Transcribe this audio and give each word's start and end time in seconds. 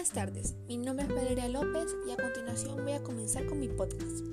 Buenas 0.00 0.14
tardes, 0.14 0.54
mi 0.66 0.78
nombre 0.78 1.04
es 1.04 1.14
Valeria 1.14 1.46
López 1.46 1.94
y 2.08 2.10
a 2.10 2.16
continuación 2.16 2.82
voy 2.84 2.92
a 2.92 3.02
comenzar 3.02 3.44
con 3.44 3.60
mi 3.60 3.68
podcast. 3.68 4.24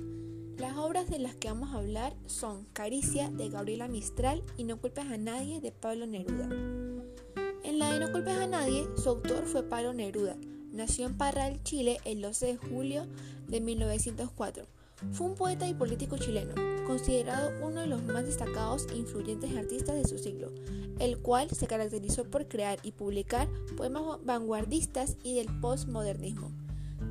Las 0.56 0.78
obras 0.78 1.10
de 1.10 1.18
las 1.18 1.34
que 1.34 1.48
vamos 1.48 1.74
a 1.74 1.76
hablar 1.76 2.16
son 2.24 2.64
Caricia 2.72 3.28
de 3.28 3.50
Gabriela 3.50 3.86
Mistral 3.86 4.42
y 4.56 4.64
No 4.64 4.80
culpes 4.80 5.04
a 5.04 5.18
nadie 5.18 5.60
de 5.60 5.70
Pablo 5.70 6.06
Neruda. 6.06 6.48
En 7.64 7.78
la 7.78 7.92
de 7.92 8.00
No 8.00 8.10
culpes 8.12 8.38
a 8.38 8.46
nadie, 8.46 8.88
su 8.96 9.10
autor 9.10 9.44
fue 9.44 9.62
Pablo 9.62 9.92
Neruda. 9.92 10.38
Nació 10.72 11.04
en 11.04 11.18
Parral, 11.18 11.62
Chile, 11.64 11.98
el 12.06 12.22
12 12.22 12.46
de 12.46 12.56
julio 12.56 13.06
de 13.46 13.60
1904. 13.60 14.66
Fue 15.12 15.28
un 15.28 15.36
poeta 15.36 15.68
y 15.68 15.74
político 15.74 16.18
chileno, 16.18 16.54
considerado 16.84 17.52
uno 17.64 17.80
de 17.80 17.86
los 17.86 18.02
más 18.02 18.26
destacados 18.26 18.86
e 18.90 18.96
influyentes 18.96 19.56
artistas 19.56 19.94
de 19.94 20.08
su 20.08 20.18
siglo, 20.18 20.50
el 20.98 21.18
cual 21.18 21.48
se 21.50 21.68
caracterizó 21.68 22.24
por 22.24 22.48
crear 22.48 22.80
y 22.82 22.90
publicar 22.90 23.48
poemas 23.76 24.02
vanguardistas 24.24 25.16
y 25.22 25.36
del 25.36 25.46
postmodernismo. 25.60 26.50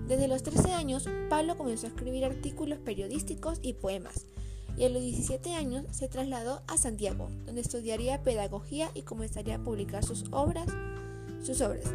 Desde 0.08 0.28
los 0.28 0.44
13 0.44 0.74
años, 0.74 1.06
Pablo 1.30 1.56
comenzó 1.56 1.88
a 1.88 1.90
escribir 1.90 2.26
artículos 2.26 2.80
periodísticos 2.80 3.60
y 3.62 3.74
poemas, 3.74 4.26
y 4.78 4.84
a 4.84 4.90
los 4.90 5.02
17 5.02 5.54
años 5.54 5.86
se 5.92 6.10
trasladó 6.10 6.62
a 6.68 6.78
Santiago, 6.78 7.30
donde 7.46 7.62
estudiaría 7.62 8.22
pedagogía 8.22 8.92
y 8.96 9.04
comenzaría 9.04 9.56
a 9.56 9.64
publicar 9.64 10.04
sus 10.04 10.26
obras. 10.32 10.68
Sus 11.42 11.62
obras. 11.62 11.86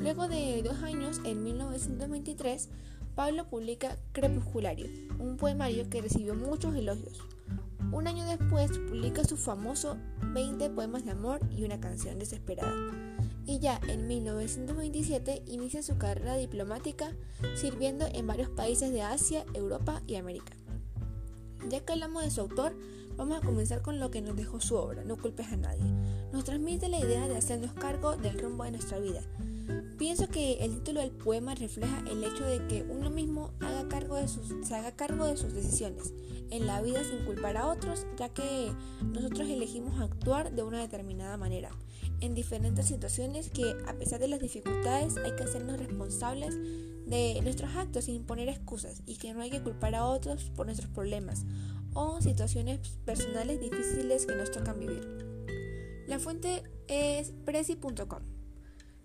Luego 0.00 0.28
de 0.28 0.62
dos 0.62 0.82
años, 0.82 1.20
en 1.24 1.42
1923, 1.42 2.68
Pablo 3.14 3.48
publica 3.48 3.96
Crepusculario, 4.12 4.86
un 5.18 5.36
poemario 5.36 5.88
que 5.90 6.02
recibió 6.02 6.34
muchos 6.34 6.74
elogios. 6.74 7.20
Un 7.92 8.06
año 8.06 8.24
después 8.24 8.70
publica 8.78 9.24
su 9.24 9.36
famoso 9.36 9.96
20 10.32 10.70
poemas 10.70 11.04
de 11.04 11.10
amor 11.10 11.40
y 11.50 11.64
una 11.64 11.80
canción 11.80 12.18
desesperada. 12.18 12.72
Y 13.46 13.58
ya 13.58 13.80
en 13.88 14.06
1927 14.06 15.42
inicia 15.48 15.82
su 15.82 15.98
carrera 15.98 16.36
diplomática 16.36 17.12
sirviendo 17.56 18.06
en 18.06 18.26
varios 18.26 18.48
países 18.50 18.92
de 18.92 19.02
Asia, 19.02 19.44
Europa 19.54 20.02
y 20.06 20.14
América. 20.16 20.52
Ya 21.68 21.80
que 21.80 21.92
hablamos 21.92 22.22
de 22.22 22.30
su 22.30 22.40
autor, 22.42 22.74
vamos 23.16 23.42
a 23.42 23.44
comenzar 23.44 23.82
con 23.82 23.98
lo 23.98 24.10
que 24.10 24.22
nos 24.22 24.36
dejó 24.36 24.60
su 24.60 24.76
obra, 24.76 25.04
No 25.04 25.16
culpes 25.16 25.48
a 25.48 25.56
nadie. 25.56 25.84
Nos 26.32 26.44
transmite 26.44 26.88
la 26.88 27.00
idea 27.00 27.26
de 27.26 27.36
hacernos 27.36 27.72
cargo 27.72 28.16
del 28.16 28.38
rumbo 28.38 28.64
de 28.64 28.70
nuestra 28.70 28.98
vida. 28.98 29.20
Pienso 29.98 30.28
que 30.28 30.64
el 30.64 30.76
título 30.76 31.00
del 31.00 31.10
poema 31.10 31.54
refleja 31.54 32.02
el 32.10 32.24
hecho 32.24 32.44
de 32.44 32.66
que 32.66 32.82
uno 32.88 33.10
mismo 33.10 33.52
haga 33.60 33.88
cargo 33.88 34.16
de 34.16 34.28
sus, 34.28 34.48
se 34.66 34.74
haga 34.74 34.92
cargo 34.92 35.26
de 35.26 35.36
sus 35.36 35.52
decisiones 35.52 36.14
en 36.50 36.66
la 36.66 36.80
vida 36.80 37.04
sin 37.04 37.24
culpar 37.24 37.56
a 37.56 37.66
otros, 37.68 38.06
ya 38.16 38.28
que 38.30 38.72
nosotros 39.04 39.48
elegimos 39.48 40.00
actuar 40.00 40.52
de 40.52 40.62
una 40.62 40.80
determinada 40.80 41.36
manera 41.36 41.70
en 42.20 42.34
diferentes 42.34 42.86
situaciones 42.86 43.50
que 43.50 43.74
a 43.86 43.94
pesar 43.94 44.20
de 44.20 44.28
las 44.28 44.40
dificultades 44.40 45.16
hay 45.16 45.34
que 45.36 45.44
hacernos 45.44 45.78
responsables 45.78 46.56
de 47.06 47.40
nuestros 47.42 47.74
actos 47.76 48.04
sin 48.04 48.24
poner 48.24 48.48
excusas 48.48 49.02
y 49.06 49.16
que 49.16 49.34
no 49.34 49.40
hay 49.40 49.50
que 49.50 49.62
culpar 49.62 49.94
a 49.94 50.04
otros 50.04 50.50
por 50.56 50.66
nuestros 50.66 50.90
problemas 50.90 51.44
o 51.92 52.20
situaciones 52.20 52.80
personales 53.04 53.60
difíciles 53.60 54.26
que 54.26 54.34
nos 54.34 54.50
tocan 54.50 54.78
vivir. 54.78 55.06
La 56.06 56.18
fuente 56.18 56.62
es 56.88 57.32
presi.com 57.44 58.29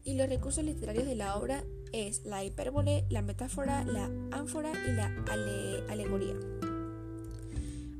y 0.05 0.13
los 0.13 0.29
recursos 0.29 0.63
literarios 0.63 1.05
de 1.05 1.15
la 1.15 1.35
obra 1.35 1.63
es 1.91 2.23
la 2.25 2.43
hipérbole, 2.43 3.05
la 3.09 3.21
metáfora, 3.21 3.83
la 3.83 4.05
ánfora 4.31 4.71
y 4.87 4.91
la 4.93 5.11
alegoría. 5.89 6.35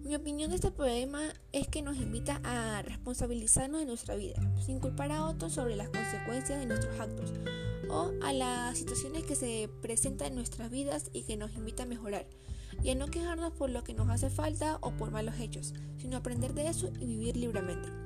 Mi 0.04 0.16
opinión 0.16 0.52
de 0.52 0.58
este 0.58 0.70
poema 0.70 1.34
es 1.52 1.68
que 1.68 1.82
nos 1.82 1.98
invita 1.98 2.40
a 2.44 2.84
responsabilizarnos 2.84 3.80
de 3.80 3.88
nuestra 3.88 4.16
vida, 4.16 4.36
sin 4.64 4.80
culpar 4.80 5.12
a 5.12 5.26
otros 5.26 5.54
sobre 5.54 5.76
las 5.76 5.90
consecuencias 5.90 6.60
de 6.60 6.68
nuestros 6.68 7.00
actos 7.00 7.34
o 7.90 8.12
a 8.22 8.32
las 8.32 8.78
situaciones 8.78 9.24
que 9.24 9.36
se 9.36 9.68
presentan 9.82 10.28
en 10.28 10.36
nuestras 10.36 10.70
vidas 10.70 11.10
y 11.12 11.24
que 11.24 11.38
nos 11.38 11.56
invita 11.56 11.84
a 11.84 11.88
mejorar, 11.88 12.28
y 12.84 12.92
a 12.92 12.96
no 12.96 13.08
quejarnos 13.08 13.54
por 13.54 13.72
lo 13.72 13.84
que 13.84 13.96
nos 13.96 14.10
hace 14.10 14.30
falta 14.30 14.78
o 14.82 14.92
por 14.92 15.10
malos 15.10 15.40
hechos, 15.40 15.74
sino 15.98 16.18
aprender 16.18 16.54
de 16.54 16.68
eso 16.68 16.92
y 17.00 17.06
vivir 17.08 17.36
libremente. 17.36 18.05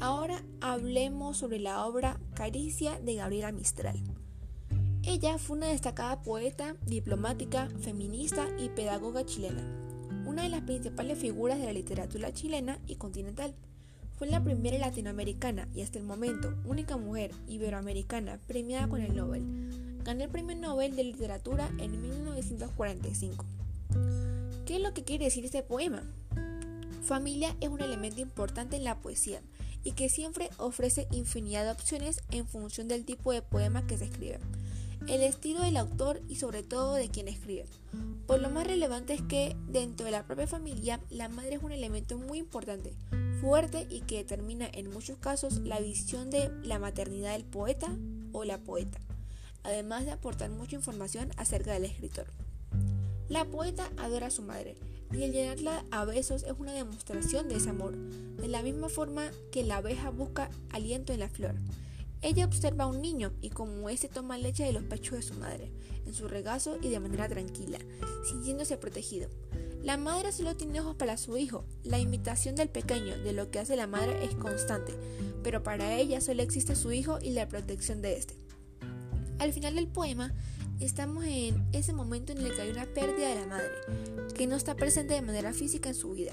Ahora 0.00 0.42
hablemos 0.60 1.36
sobre 1.36 1.60
la 1.60 1.86
obra 1.86 2.18
Caricia 2.34 2.98
de 3.00 3.16
Gabriela 3.16 3.52
Mistral. 3.52 4.00
Ella 5.02 5.38
fue 5.38 5.56
una 5.56 5.68
destacada 5.68 6.22
poeta, 6.22 6.76
diplomática, 6.86 7.68
feminista 7.80 8.48
y 8.58 8.68
pedagoga 8.70 9.24
chilena 9.24 9.62
una 10.30 10.44
de 10.44 10.48
las 10.48 10.62
principales 10.62 11.18
figuras 11.18 11.58
de 11.58 11.66
la 11.66 11.72
literatura 11.72 12.32
chilena 12.32 12.78
y 12.86 12.94
continental. 12.96 13.52
Fue 14.16 14.28
la 14.28 14.42
primera 14.42 14.78
latinoamericana 14.78 15.68
y 15.74 15.82
hasta 15.82 15.98
el 15.98 16.04
momento 16.04 16.54
única 16.64 16.96
mujer 16.96 17.32
iberoamericana 17.48 18.38
premiada 18.46 18.88
con 18.88 19.00
el 19.00 19.16
Nobel. 19.16 19.42
Ganó 20.04 20.22
el 20.22 20.30
Premio 20.30 20.56
Nobel 20.56 20.94
de 20.94 21.04
Literatura 21.04 21.68
en 21.78 22.00
1945. 22.00 23.44
¿Qué 24.66 24.76
es 24.76 24.82
lo 24.82 24.94
que 24.94 25.02
quiere 25.02 25.24
decir 25.24 25.44
este 25.44 25.64
poema? 25.64 26.04
Familia 27.02 27.56
es 27.60 27.68
un 27.68 27.80
elemento 27.80 28.20
importante 28.20 28.76
en 28.76 28.84
la 28.84 29.00
poesía 29.00 29.42
y 29.84 29.92
que 29.92 30.08
siempre 30.08 30.50
ofrece 30.58 31.08
infinidad 31.10 31.64
de 31.64 31.70
opciones 31.70 32.22
en 32.30 32.46
función 32.46 32.88
del 32.88 33.04
tipo 33.04 33.32
de 33.32 33.42
poema 33.42 33.86
que 33.86 33.98
se 33.98 34.04
escribe 34.04 34.38
el 35.08 35.22
estilo 35.22 35.62
del 35.62 35.76
autor 35.76 36.20
y 36.28 36.36
sobre 36.36 36.62
todo 36.62 36.94
de 36.94 37.08
quien 37.08 37.28
escribe. 37.28 37.66
Por 38.26 38.40
lo 38.40 38.50
más 38.50 38.66
relevante 38.66 39.14
es 39.14 39.22
que 39.22 39.56
dentro 39.66 40.06
de 40.06 40.12
la 40.12 40.24
propia 40.24 40.46
familia 40.46 41.00
la 41.10 41.28
madre 41.28 41.56
es 41.56 41.62
un 41.62 41.72
elemento 41.72 42.18
muy 42.18 42.38
importante, 42.38 42.94
fuerte 43.40 43.86
y 43.90 44.02
que 44.02 44.18
determina 44.18 44.68
en 44.72 44.90
muchos 44.90 45.18
casos 45.18 45.58
la 45.60 45.80
visión 45.80 46.30
de 46.30 46.50
la 46.62 46.78
maternidad 46.78 47.32
del 47.32 47.44
poeta 47.44 47.88
o 48.32 48.44
la 48.44 48.58
poeta, 48.58 48.98
además 49.64 50.04
de 50.04 50.12
aportar 50.12 50.50
mucha 50.50 50.76
información 50.76 51.30
acerca 51.36 51.72
del 51.72 51.86
escritor. 51.86 52.26
La 53.30 53.44
poeta 53.44 53.88
adora 53.96 54.26
a 54.26 54.30
su 54.30 54.42
madre 54.42 54.74
y 55.12 55.22
el 55.22 55.30
llenarla 55.30 55.84
a 55.92 56.04
besos 56.04 56.42
es 56.42 56.54
una 56.58 56.72
demostración 56.72 57.48
de 57.48 57.58
ese 57.58 57.70
amor, 57.70 57.96
de 57.96 58.48
la 58.48 58.60
misma 58.60 58.88
forma 58.88 59.30
que 59.52 59.62
la 59.62 59.76
abeja 59.76 60.10
busca 60.10 60.50
aliento 60.70 61.12
en 61.12 61.20
la 61.20 61.28
flor. 61.28 61.54
Ella 62.22 62.44
observa 62.44 62.84
a 62.84 62.86
un 62.88 63.00
niño 63.00 63.32
y 63.40 63.50
como 63.50 63.88
éste 63.88 64.08
toma 64.08 64.36
leche 64.36 64.64
de 64.64 64.72
los 64.72 64.82
pechos 64.82 65.14
de 65.14 65.22
su 65.22 65.34
madre, 65.34 65.70
en 66.06 66.12
su 66.12 66.26
regazo 66.26 66.76
y 66.82 66.88
de 66.88 66.98
manera 66.98 67.28
tranquila, 67.28 67.78
sintiéndose 68.28 68.76
protegido. 68.78 69.28
La 69.80 69.96
madre 69.96 70.32
solo 70.32 70.56
tiene 70.56 70.80
ojos 70.80 70.96
para 70.96 71.16
su 71.16 71.36
hijo. 71.36 71.64
La 71.84 72.00
imitación 72.00 72.56
del 72.56 72.68
pequeño 72.68 73.16
de 73.16 73.32
lo 73.32 73.52
que 73.52 73.60
hace 73.60 73.76
la 73.76 73.86
madre 73.86 74.24
es 74.24 74.34
constante, 74.34 74.92
pero 75.44 75.62
para 75.62 75.96
ella 75.96 76.20
solo 76.20 76.42
existe 76.42 76.74
su 76.74 76.90
hijo 76.90 77.20
y 77.22 77.30
la 77.30 77.46
protección 77.46 78.02
de 78.02 78.16
éste. 78.16 78.34
Al 79.38 79.52
final 79.52 79.76
del 79.76 79.86
poema, 79.86 80.34
estamos 80.80 81.24
en 81.24 81.66
ese 81.72 81.92
momento 81.92 82.32
en 82.32 82.38
el 82.38 82.54
que 82.54 82.62
hay 82.62 82.70
una 82.70 82.86
pérdida 82.86 83.28
de 83.28 83.34
la 83.34 83.46
madre, 83.46 83.70
que 84.34 84.46
no 84.46 84.56
está 84.56 84.74
presente 84.74 85.14
de 85.14 85.22
manera 85.22 85.52
física 85.52 85.90
en 85.90 85.94
su 85.94 86.12
vida 86.12 86.32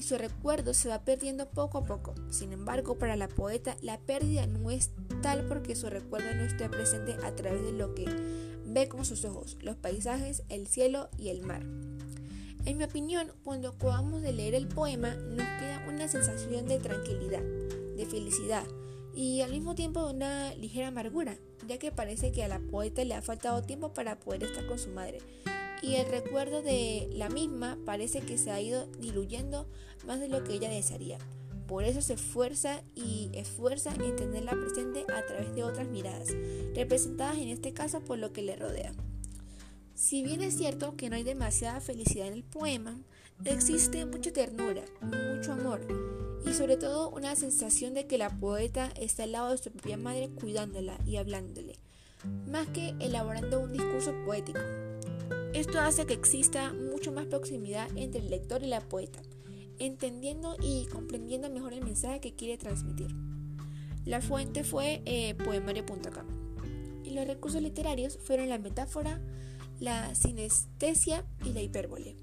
y 0.00 0.02
su 0.02 0.16
recuerdo 0.16 0.72
se 0.72 0.88
va 0.88 1.04
perdiendo 1.04 1.50
poco 1.50 1.78
a 1.78 1.84
poco. 1.84 2.14
Sin 2.30 2.52
embargo, 2.52 2.98
para 2.98 3.16
la 3.16 3.28
poeta 3.28 3.76
la 3.82 3.98
pérdida 3.98 4.46
no 4.46 4.70
es 4.70 4.90
tal 5.20 5.46
porque 5.46 5.76
su 5.76 5.90
recuerdo 5.90 6.34
no 6.34 6.42
esté 6.42 6.70
presente 6.70 7.16
a 7.22 7.34
través 7.36 7.62
de 7.62 7.72
lo 7.72 7.94
que 7.94 8.06
ve 8.64 8.88
con 8.88 9.04
sus 9.04 9.24
ojos, 9.26 9.58
los 9.60 9.76
paisajes, 9.76 10.42
el 10.48 10.68
cielo 10.68 11.10
y 11.18 11.28
el 11.28 11.42
mar. 11.42 11.66
En 12.64 12.78
mi 12.78 12.84
opinión, 12.84 13.32
cuando 13.42 13.68
acabamos 13.68 14.22
de 14.22 14.32
leer 14.32 14.54
el 14.54 14.68
poema, 14.68 15.14
nos 15.14 15.46
queda 15.46 15.84
una 15.88 16.08
sensación 16.08 16.66
de 16.66 16.78
tranquilidad, 16.78 17.42
de 17.42 18.06
felicidad 18.06 18.64
y 19.14 19.40
al 19.40 19.50
mismo 19.50 19.74
tiempo 19.74 20.08
una 20.08 20.54
ligera 20.54 20.88
amargura, 20.88 21.36
ya 21.66 21.78
que 21.78 21.92
parece 21.92 22.32
que 22.32 22.44
a 22.44 22.48
la 22.48 22.60
poeta 22.60 23.04
le 23.04 23.14
ha 23.14 23.22
faltado 23.22 23.62
tiempo 23.62 23.92
para 23.92 24.18
poder 24.18 24.44
estar 24.44 24.66
con 24.66 24.78
su 24.78 24.90
madre 24.90 25.18
y 25.82 25.94
el 25.94 26.06
recuerdo 26.10 26.62
de 26.62 27.08
la 27.12 27.28
misma 27.28 27.78
parece 27.84 28.20
que 28.20 28.38
se 28.38 28.50
ha 28.50 28.60
ido 28.60 28.86
diluyendo 28.98 29.66
más 30.06 30.20
de 30.20 30.28
lo 30.28 30.44
que 30.44 30.54
ella 30.54 30.68
desearía. 30.68 31.18
Por 31.66 31.84
eso 31.84 32.02
se 32.02 32.14
esfuerza 32.14 32.82
y 32.94 33.30
esfuerza 33.32 33.94
en 33.94 34.16
tenerla 34.16 34.52
presente 34.52 35.04
a 35.12 35.24
través 35.24 35.54
de 35.54 35.62
otras 35.62 35.88
miradas, 35.88 36.28
representadas 36.74 37.38
en 37.38 37.48
este 37.48 37.72
caso 37.72 38.00
por 38.00 38.18
lo 38.18 38.32
que 38.32 38.42
le 38.42 38.56
rodea. 38.56 38.92
Si 39.94 40.24
bien 40.24 40.42
es 40.42 40.56
cierto 40.56 40.96
que 40.96 41.10
no 41.10 41.16
hay 41.16 41.22
demasiada 41.22 41.80
felicidad 41.80 42.26
en 42.26 42.34
el 42.34 42.44
poema, 42.44 42.98
existe 43.44 44.04
mucha 44.04 44.32
ternura, 44.32 44.82
mucho 45.00 45.52
amor 45.52 46.29
y 46.46 46.52
sobre 46.52 46.76
todo 46.76 47.10
una 47.10 47.36
sensación 47.36 47.94
de 47.94 48.06
que 48.06 48.18
la 48.18 48.30
poeta 48.30 48.90
está 48.96 49.24
al 49.24 49.32
lado 49.32 49.50
de 49.50 49.58
su 49.58 49.70
propia 49.70 49.96
madre 49.96 50.30
cuidándola 50.30 50.98
y 51.06 51.16
hablándole, 51.16 51.76
más 52.48 52.68
que 52.68 52.94
elaborando 53.00 53.60
un 53.60 53.72
discurso 53.72 54.14
poético. 54.24 54.60
Esto 55.52 55.80
hace 55.80 56.06
que 56.06 56.14
exista 56.14 56.72
mucho 56.72 57.12
más 57.12 57.26
proximidad 57.26 57.88
entre 57.96 58.20
el 58.20 58.30
lector 58.30 58.62
y 58.62 58.66
la 58.66 58.80
poeta, 58.80 59.20
entendiendo 59.78 60.56
y 60.62 60.86
comprendiendo 60.86 61.50
mejor 61.50 61.72
el 61.72 61.84
mensaje 61.84 62.20
que 62.20 62.34
quiere 62.34 62.56
transmitir. 62.56 63.14
La 64.04 64.20
fuente 64.20 64.64
fue 64.64 65.02
eh, 65.04 65.34
poemario.com 65.34 66.40
y 67.04 67.10
los 67.10 67.26
recursos 67.26 67.60
literarios 67.60 68.18
fueron 68.22 68.48
la 68.48 68.58
metáfora, 68.58 69.20
la 69.78 70.14
sinestesia 70.14 71.24
y 71.44 71.52
la 71.52 71.62
hipérbole. 71.62 72.16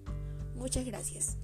Muchas 0.56 0.86
gracias. 0.86 1.38